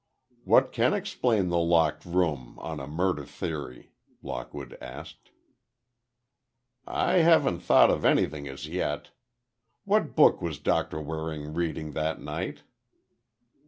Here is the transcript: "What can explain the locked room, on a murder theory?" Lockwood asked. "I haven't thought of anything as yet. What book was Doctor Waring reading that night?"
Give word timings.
"What 0.45 0.71
can 0.71 0.95
explain 0.95 1.49
the 1.49 1.59
locked 1.59 2.05
room, 2.05 2.57
on 2.57 2.79
a 2.79 2.87
murder 2.87 3.23
theory?" 3.23 3.91
Lockwood 4.23 4.75
asked. 4.81 5.29
"I 6.87 7.17
haven't 7.17 7.59
thought 7.59 7.91
of 7.91 8.03
anything 8.03 8.47
as 8.47 8.67
yet. 8.67 9.11
What 9.85 10.15
book 10.15 10.41
was 10.41 10.57
Doctor 10.57 10.99
Waring 10.99 11.53
reading 11.53 11.91
that 11.91 12.19
night?" 12.19 12.63